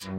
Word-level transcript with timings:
Sigue 0.00 0.14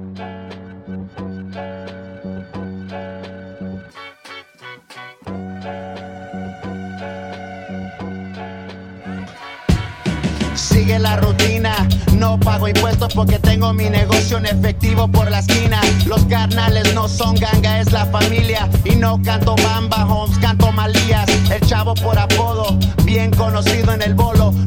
la 10.99 11.15
rutina, 11.15 11.73
no 12.13 12.39
pago 12.39 12.67
impuestos 12.67 13.11
porque 13.15 13.39
tengo 13.39 13.73
mi 13.73 13.89
negocio 13.89 14.37
en 14.37 14.45
efectivo 14.45 15.07
por 15.07 15.31
la 15.31 15.39
esquina. 15.39 15.81
Los 16.05 16.25
carnales 16.25 16.93
no 16.93 17.07
son 17.07 17.33
ganga, 17.33 17.79
es 17.79 17.91
la 17.91 18.05
familia. 18.05 18.69
Y 18.83 18.97
no 18.97 19.19
canto 19.23 19.55
bamba, 19.63 20.05
homes, 20.05 20.37
canto 20.37 20.71
malías. 20.71 21.27
El 21.49 21.61
chavo 21.61 21.95
por 21.95 22.19
apodo, 22.19 22.40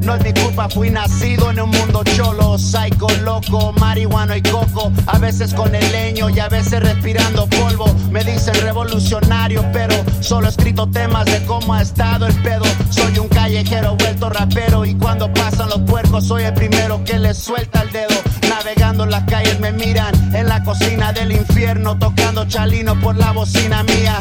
No 0.04 0.16
es 0.16 0.22
mi 0.22 0.34
culpa, 0.34 0.68
fui 0.68 0.90
nacido 0.90 1.50
en 1.50 1.60
un 1.60 1.70
mundo 1.70 2.02
cholo. 2.04 2.58
Psycho, 2.58 3.06
loco, 3.22 3.72
marihuano 3.72 4.36
y 4.36 4.42
coco. 4.42 4.92
A 5.06 5.18
veces 5.18 5.54
con 5.54 5.74
el 5.74 5.92
leño 5.92 6.28
y 6.28 6.38
a 6.40 6.48
veces 6.48 6.80
respirando 6.80 7.46
polvo. 7.46 7.86
Me 8.10 8.22
dicen 8.22 8.54
revolucionario, 8.62 9.64
pero 9.72 9.94
solo 10.20 10.46
he 10.46 10.50
escrito 10.50 10.86
temas 10.90 11.24
de 11.24 11.44
cómo 11.46 11.72
ha 11.72 11.80
estado 11.80 12.26
el 12.26 12.34
pedo. 12.42 12.64
Soy 12.90 13.18
un 13.18 13.28
callejero 13.28 13.96
vuelto 13.96 14.28
rapero 14.28 14.84
y 14.84 14.94
cuando 14.94 15.32
pasan 15.32 15.70
los 15.70 15.80
puercos 15.80 16.26
soy 16.26 16.42
el 16.42 16.52
primero 16.52 17.02
que 17.04 17.18
les 17.18 17.38
suelta 17.38 17.80
el 17.82 17.90
dedo. 17.90 18.14
Navegando 18.48 19.06
las 19.06 19.24
calles 19.24 19.58
me 19.58 19.72
miran 19.72 20.14
en 20.34 20.48
la 20.48 20.62
cocina 20.62 21.12
del 21.12 21.32
infierno, 21.32 21.98
tocando 21.98 22.44
chalino 22.44 23.00
por 23.00 23.16
la 23.16 23.32
bocina 23.32 23.82
mía. 23.84 24.18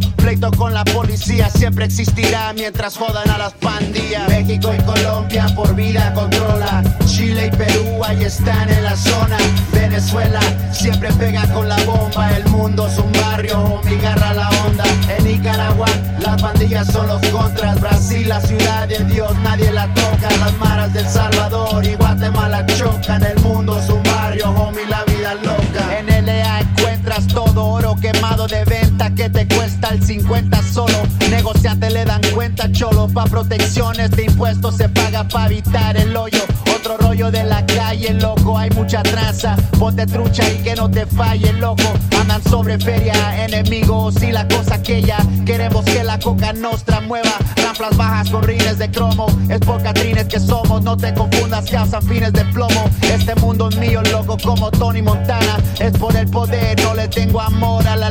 Mi 0.00 0.10
pleito 0.16 0.50
con 0.50 0.74
la 0.74 0.84
policía 0.84 1.48
siempre 1.50 1.84
existirá 1.84 2.52
mientras 2.52 2.96
jodan 2.96 3.28
a 3.30 3.38
las 3.38 3.52
pandillas. 3.54 4.28
México 4.28 4.72
y 4.76 4.82
Colombia 4.82 5.46
por 5.54 5.74
vida 5.74 6.12
controla. 6.14 6.82
Chile 7.06 7.50
y 7.52 7.56
Perú 7.56 8.02
ahí 8.04 8.24
están 8.24 8.68
en 8.70 8.82
la 8.82 8.96
zona. 8.96 9.36
Venezuela 9.72 10.40
siempre 10.72 11.12
pega 11.12 11.46
con 11.52 11.68
la 11.68 11.76
bomba. 11.84 12.36
El 12.36 12.44
mundo 12.46 12.88
es 12.88 12.98
un 12.98 13.12
barrio, 13.12 13.60
homie, 13.60 13.98
garra 13.98 14.34
la 14.34 14.48
onda. 14.66 14.84
En 15.16 15.24
Nicaragua 15.24 15.86
las 16.18 16.42
pandillas 16.42 16.88
son 16.88 17.06
los 17.06 17.24
contras. 17.28 17.80
Brasil, 17.80 18.28
la 18.28 18.40
ciudad 18.40 18.88
de 18.88 18.98
Dios, 19.04 19.32
nadie 19.42 19.70
la 19.70 19.86
toca. 19.94 20.28
Las 20.40 20.56
maras 20.58 20.92
del 20.92 21.06
Salvador 21.06 21.84
y 21.84 21.94
Guatemala 21.94 22.66
chocan. 22.66 23.22
El 23.22 23.38
mundo 23.40 23.78
es 23.78 23.88
un 23.88 24.02
barrio, 24.02 24.50
homie, 24.50 24.86
la 24.86 25.04
vida 25.04 25.34
loca. 25.34 25.98
En 25.98 26.26
LA 26.26 26.60
encuentras 26.60 27.26
todo 27.28 27.66
oro 27.66 27.94
quemado 28.00 28.46
de 28.48 28.64
venta 28.64 29.14
que 29.14 29.28
te 29.28 29.46
cuesta 29.46 29.63
50 30.04 30.62
solo. 30.62 30.94
Negociantes 31.30 31.92
le 31.92 32.04
dan 32.04 32.20
cuenta, 32.34 32.70
cholo. 32.72 33.08
Pa' 33.08 33.24
protecciones 33.24 34.10
de 34.10 34.24
impuestos 34.24 34.76
se 34.76 34.88
paga 34.88 35.26
pa' 35.26 35.46
evitar 35.46 35.96
el 35.96 36.16
hoyo. 36.16 36.42
Otro 36.74 36.96
rollo 36.98 37.30
de 37.30 37.44
la 37.44 37.64
calle, 37.64 38.12
loco, 38.14 38.58
hay 38.58 38.70
mucha 38.70 39.02
traza. 39.02 39.56
Ponte 39.78 40.06
trucha 40.06 40.42
y 40.50 40.58
que 40.58 40.74
no 40.74 40.90
te 40.90 41.06
falle, 41.06 41.52
loco. 41.54 41.92
Andan 42.20 42.42
sobre 42.44 42.78
feria, 42.78 43.14
enemigos 43.44 44.22
y 44.22 44.32
la 44.32 44.46
cosa 44.48 44.74
aquella. 44.74 45.16
Queremos 45.46 45.84
que 45.84 46.04
la 46.04 46.18
coca 46.18 46.52
nostra 46.52 47.00
mueva. 47.00 47.32
Ramplas 47.56 47.96
bajas 47.96 48.30
con 48.30 48.44
de 48.44 48.90
cromo. 48.90 49.26
Es 49.48 49.60
por 49.60 49.82
catrines 49.82 50.26
que 50.26 50.38
somos, 50.38 50.82
no 50.82 50.96
te 50.96 51.14
confundas, 51.14 51.70
causan 51.70 52.02
fines 52.02 52.32
de 52.32 52.44
plomo. 52.46 52.84
Este 53.02 53.34
mundo 53.36 53.68
es 53.70 53.76
mío, 53.76 54.02
loco, 54.12 54.36
como 54.42 54.70
Tony 54.70 55.02
Montana. 55.02 55.56
Es 55.78 55.92
por 55.92 56.14
el 56.16 56.28
poder, 56.28 56.80
no 56.82 56.94
le 56.94 57.08
tengo 57.08 57.40
amor 57.40 57.86
a 57.86 57.96
la 57.96 58.10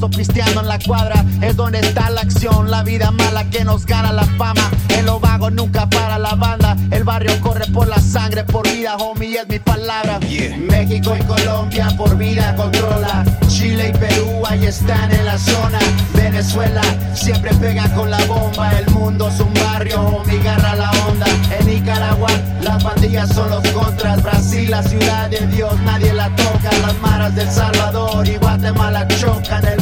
paso 0.00 0.10
pisteando 0.10 0.60
en 0.60 0.68
la 0.68 0.78
cuadra. 0.78 1.24
Es 1.42 1.56
donde 1.56 1.80
está 1.80 2.10
la 2.10 2.22
acción, 2.22 2.70
la 2.70 2.82
vida 2.82 3.10
mala 3.10 3.48
que 3.50 3.64
nos 3.64 3.84
gana 3.84 4.12
la 4.12 4.24
fama. 4.38 4.70
En 4.96 5.06
lo 5.06 5.20
vago 5.20 5.50
nunca 5.50 5.88
para 5.88 6.18
la 6.18 6.34
banda. 6.34 6.76
El 6.90 7.04
barrio 7.04 7.32
corre 7.40 7.66
por 7.66 7.86
la 7.86 7.98
sangre, 7.98 8.44
por 8.44 8.66
vida, 8.70 8.96
homie, 8.96 9.38
es 9.38 9.48
mi 9.48 9.58
palabra. 9.58 10.18
México 10.20 11.14
y 11.18 11.22
Colombia 11.24 11.88
por 11.96 12.16
vida 12.16 12.54
controla. 12.56 13.24
Chile 13.48 13.92
y 13.94 13.98
Perú 13.98 14.42
ahí 14.46 14.66
están 14.66 15.12
en 15.12 15.26
la 15.26 15.38
zona. 15.38 15.78
Venezuela 16.14 16.82
siempre 17.14 17.52
pega 17.54 17.88
con 17.94 18.10
la 18.10 18.24
bomba. 18.26 18.70
El 18.78 18.86
mundo 18.90 19.28
es 19.28 19.40
un 19.40 19.52
barrio, 19.54 20.00
homie, 20.00 20.42
garra 20.42 20.76
la 20.76 20.90
onda. 21.08 21.26
En 21.58 21.66
Nicaragua 21.66 22.30
las 22.62 22.82
pandillas 22.82 23.28
son 23.30 23.50
los 23.50 23.66
contras. 23.70 24.22
Brasil, 24.22 24.70
la 24.70 24.82
ciudad 24.82 25.28
de 25.30 25.46
Dios, 25.48 25.72
nadie 25.80 26.12
la 26.12 26.34
toca. 26.36 26.70
Las 26.82 26.98
maras 27.00 27.34
del 27.34 27.50
Salvador 27.50 28.26
y 28.26 28.36
Guatemala 28.36 29.06
chocan. 29.08 29.66
El 29.66 29.79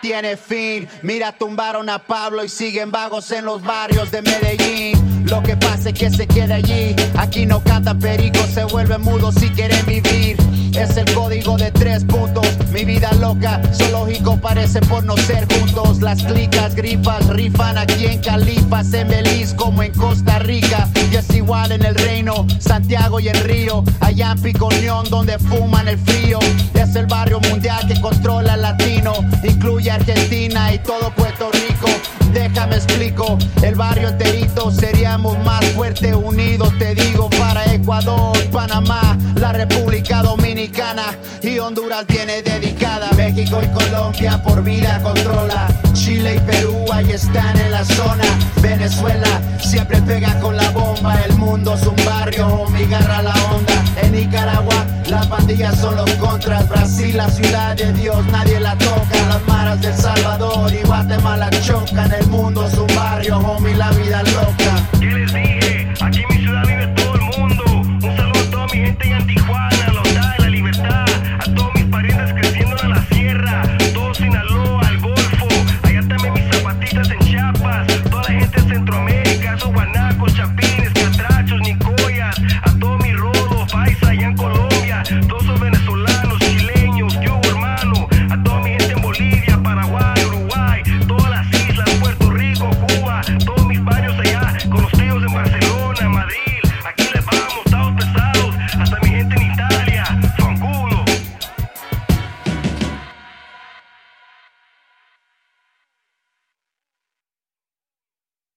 tiene 0.00 0.36
fin. 0.36 0.88
Mira, 1.02 1.32
tumbaron 1.32 1.88
a 1.88 1.98
Pablo 1.98 2.44
y 2.44 2.48
siguen 2.48 2.90
vagos 2.90 3.30
en 3.32 3.44
los 3.44 3.62
barrios 3.62 4.10
de 4.10 4.22
Medellín. 4.22 5.26
Lo 5.26 5.42
que 5.42 5.56
pasa 5.56 5.88
es 5.88 5.94
que 5.98 6.10
se 6.10 6.26
queda 6.26 6.56
allí. 6.56 6.94
Aquí 7.16 7.46
no 7.46 7.62
canta 7.62 7.94
perico, 7.94 8.38
se 8.52 8.64
vuelve 8.64 8.96
mudo 8.98 9.32
si 9.32 9.48
quieren 9.50 9.84
vivir. 9.84 10.36
Es 10.76 10.96
el 10.96 11.12
código 11.14 11.56
de 11.56 11.72
tres 11.72 12.04
puntos. 12.04 12.46
Mi 12.70 12.84
vida 12.84 13.10
loca, 13.14 13.60
zoológico 13.72 14.36
parece 14.36 14.80
por 14.82 15.04
no 15.04 15.16
ser 15.16 15.46
juntos. 15.52 16.00
Las 16.00 16.22
clicas, 16.22 16.74
grifas, 16.74 17.26
rifan 17.28 17.78
aquí 17.78 18.06
en 18.06 18.20
Califas, 18.20 18.92
en 18.92 19.08
Belice 19.08 19.56
como 19.56 19.82
en 19.82 19.92
Costa 19.94 20.38
Rica. 20.38 20.88
Y 21.10 21.16
es 21.16 21.28
igual 21.34 21.72
en 21.72 21.84
el 21.84 21.94
reino, 21.94 22.46
Santiago 22.60 23.18
y 23.18 23.28
en 23.28 23.42
Río. 23.42 23.82
Allá 24.00 24.32
en 24.32 24.42
Picoñón 24.42 25.08
donde 25.10 25.38
fuman 25.38 25.88
el 25.88 25.98
frío. 25.98 26.38
Es 26.74 26.94
el 26.94 27.06
barrio 27.06 27.40
mundial 27.40 27.88
que 27.88 28.00
controla 28.00 28.45
y 30.76 30.78
todo 30.80 31.10
Puerto 31.10 31.50
Rico. 31.52 31.88
Déjame 32.32 32.76
explico, 32.76 33.38
el 33.62 33.74
barrio 33.74 34.08
enterito 34.08 34.70
seríamos 34.70 35.38
más 35.44 35.64
fuertes 35.74 36.14
unidos, 36.14 36.70
te 36.78 36.94
digo, 36.94 37.30
para 37.30 37.64
Ecuador, 37.72 38.36
Panamá, 38.50 39.16
la 39.36 39.52
República 39.52 40.22
Dominicana 40.22 41.16
y 41.42 41.58
Honduras 41.58 42.06
tiene 42.06 42.42
dedicada. 42.42 43.10
México 43.16 43.60
y 43.62 43.68
Colombia 43.68 44.42
por 44.42 44.62
vida 44.62 45.00
controla. 45.02 45.68
Chile 45.94 46.36
y 46.36 46.40
Perú 46.40 46.84
ahí 46.92 47.10
están 47.10 47.58
en 47.58 47.70
la 47.72 47.84
zona. 47.84 48.24
Venezuela 48.60 49.40
siempre 49.58 50.00
pega 50.02 50.38
con 50.40 50.56
la 50.56 50.70
bomba. 50.70 51.14
El 51.22 51.36
mundo 51.36 51.74
es 51.74 51.86
un 51.86 51.96
barrio, 52.04 52.48
homie, 52.48 52.86
garra 52.86 53.22
la 53.22 53.34
onda. 53.50 53.84
En 54.02 54.12
Nicaragua 54.12 54.84
las 55.08 55.26
pandillas 55.28 55.78
son 55.78 55.96
los 55.96 56.10
contras. 56.14 56.68
Brasil, 56.68 57.16
la 57.16 57.30
ciudad 57.30 57.76
de 57.76 57.92
Dios, 57.92 58.24
nadie 58.26 58.58
la 58.60 58.76
toca. 58.76 59.26
Las 59.28 59.46
maras 59.46 59.80
del 59.80 59.94
y 61.26 61.28
Guatemala 61.28 61.75